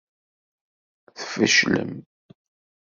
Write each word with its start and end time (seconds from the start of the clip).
Tfeclem. 1.17 1.93